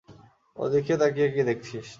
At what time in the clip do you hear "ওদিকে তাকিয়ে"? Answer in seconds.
0.55-1.27